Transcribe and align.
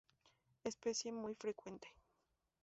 Especie 0.63 1.11
muy 1.11 1.35
frecuente. 1.35 1.87